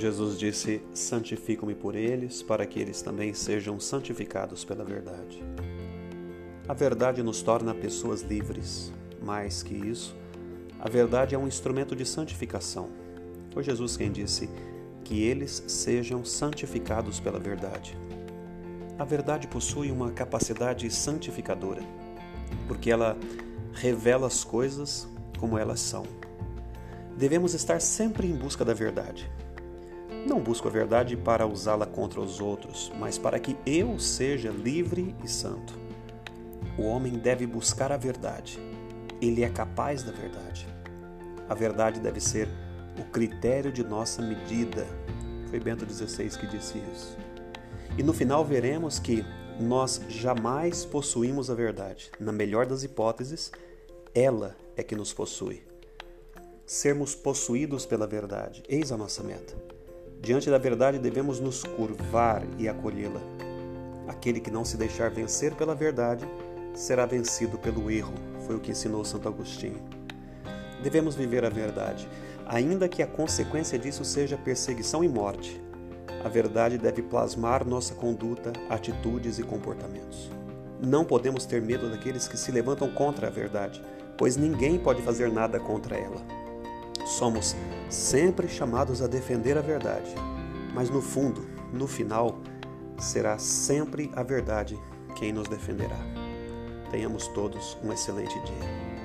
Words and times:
Jesus 0.00 0.38
disse: 0.38 0.82
Santifico-me 0.94 1.74
por 1.74 1.94
eles, 1.94 2.42
para 2.42 2.66
que 2.66 2.80
eles 2.80 3.02
também 3.02 3.34
sejam 3.34 3.78
santificados 3.78 4.64
pela 4.64 4.82
verdade. 4.82 5.44
A 6.66 6.72
verdade 6.72 7.22
nos 7.22 7.42
torna 7.42 7.74
pessoas 7.74 8.22
livres. 8.22 8.92
Mais 9.22 9.62
que 9.62 9.74
isso, 9.74 10.16
a 10.78 10.88
verdade 10.88 11.34
é 11.34 11.38
um 11.38 11.46
instrumento 11.46 11.94
de 11.94 12.06
santificação. 12.06 12.88
Foi 13.52 13.62
Jesus 13.62 13.96
quem 13.96 14.10
disse: 14.10 14.48
Que 15.04 15.22
eles 15.22 15.62
sejam 15.66 16.24
santificados 16.24 17.20
pela 17.20 17.38
verdade. 17.38 17.96
A 18.98 19.04
verdade 19.04 19.46
possui 19.46 19.90
uma 19.90 20.10
capacidade 20.10 20.90
santificadora, 20.90 21.82
porque 22.66 22.90
ela 22.90 23.16
revela 23.72 24.26
as 24.26 24.42
coisas 24.42 25.06
como 25.38 25.58
elas 25.58 25.80
são. 25.80 26.04
Devemos 27.16 27.52
estar 27.52 27.80
sempre 27.80 28.26
em 28.26 28.34
busca 28.34 28.64
da 28.64 28.72
verdade. 28.72 29.30
Não 30.26 30.38
busco 30.38 30.68
a 30.68 30.70
verdade 30.70 31.16
para 31.16 31.46
usá-la 31.46 31.86
contra 31.86 32.20
os 32.20 32.40
outros, 32.40 32.92
mas 32.98 33.16
para 33.16 33.38
que 33.38 33.56
eu 33.64 33.98
seja 33.98 34.50
livre 34.50 35.14
e 35.24 35.28
santo. 35.28 35.78
O 36.78 36.82
homem 36.82 37.14
deve 37.14 37.46
buscar 37.46 37.90
a 37.90 37.96
verdade. 37.96 38.58
Ele 39.20 39.42
é 39.42 39.48
capaz 39.48 40.02
da 40.02 40.12
verdade. 40.12 40.68
A 41.48 41.54
verdade 41.54 42.00
deve 42.00 42.20
ser 42.20 42.48
o 42.98 43.04
critério 43.10 43.72
de 43.72 43.82
nossa 43.82 44.22
medida. 44.22 44.86
Foi 45.48 45.58
Bento 45.58 45.90
XVI 45.90 46.28
que 46.38 46.46
disse 46.46 46.78
isso. 46.92 47.16
E 47.98 48.02
no 48.02 48.12
final 48.12 48.44
veremos 48.44 48.98
que 48.98 49.24
nós 49.58 50.00
jamais 50.08 50.84
possuímos 50.84 51.50
a 51.50 51.54
verdade. 51.54 52.10
Na 52.20 52.32
melhor 52.32 52.66
das 52.66 52.82
hipóteses, 52.82 53.50
ela 54.14 54.56
é 54.76 54.82
que 54.82 54.94
nos 54.94 55.12
possui. 55.12 55.62
Sermos 56.64 57.14
possuídos 57.14 57.84
pela 57.84 58.06
verdade, 58.06 58.62
eis 58.68 58.92
a 58.92 58.96
nossa 58.96 59.22
meta. 59.22 59.79
Diante 60.22 60.50
da 60.50 60.58
verdade 60.58 60.98
devemos 60.98 61.40
nos 61.40 61.62
curvar 61.62 62.42
e 62.58 62.68
acolhê-la. 62.68 63.20
Aquele 64.06 64.38
que 64.38 64.50
não 64.50 64.64
se 64.64 64.76
deixar 64.76 65.10
vencer 65.10 65.54
pela 65.54 65.74
verdade 65.74 66.28
será 66.74 67.06
vencido 67.06 67.58
pelo 67.58 67.90
erro, 67.90 68.12
foi 68.46 68.54
o 68.54 68.60
que 68.60 68.70
ensinou 68.70 69.04
Santo 69.04 69.28
Agostinho. 69.28 69.80
Devemos 70.82 71.14
viver 71.14 71.44
a 71.44 71.48
verdade, 71.48 72.08
ainda 72.46 72.88
que 72.88 73.02
a 73.02 73.06
consequência 73.06 73.78
disso 73.78 74.04
seja 74.04 74.36
perseguição 74.36 75.02
e 75.02 75.08
morte. 75.08 75.60
A 76.22 76.28
verdade 76.28 76.76
deve 76.76 77.00
plasmar 77.00 77.66
nossa 77.66 77.94
conduta, 77.94 78.52
atitudes 78.68 79.38
e 79.38 79.42
comportamentos. 79.42 80.30
Não 80.82 81.04
podemos 81.04 81.46
ter 81.46 81.62
medo 81.62 81.90
daqueles 81.90 82.28
que 82.28 82.36
se 82.36 82.52
levantam 82.52 82.90
contra 82.90 83.28
a 83.28 83.30
verdade, 83.30 83.82
pois 84.18 84.36
ninguém 84.36 84.78
pode 84.78 85.00
fazer 85.02 85.32
nada 85.32 85.58
contra 85.58 85.96
ela. 85.96 86.20
Somos 87.20 87.54
sempre 87.90 88.48
chamados 88.48 89.02
a 89.02 89.06
defender 89.06 89.58
a 89.58 89.60
verdade, 89.60 90.14
mas 90.72 90.88
no 90.88 91.02
fundo, 91.02 91.46
no 91.70 91.86
final, 91.86 92.38
será 92.98 93.38
sempre 93.38 94.10
a 94.16 94.22
verdade 94.22 94.80
quem 95.16 95.30
nos 95.30 95.46
defenderá. 95.46 95.98
Tenhamos 96.90 97.28
todos 97.28 97.76
um 97.84 97.92
excelente 97.92 98.32
dia. 98.40 98.99